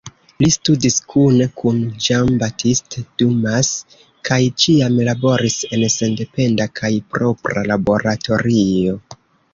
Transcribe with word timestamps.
Li 0.43 0.47
studis 0.53 0.95
kune 1.13 1.45
kun 1.61 1.77
Jean-Baptiste 2.05 3.03
Dumas 3.21 3.69
kaj 4.31 4.39
ĉiam 4.63 4.97
laboris 5.11 5.59
en 5.79 5.85
sendependa 5.99 6.71
kaj 6.81 6.93
propra 7.15 7.69
laboratorio. 7.75 8.99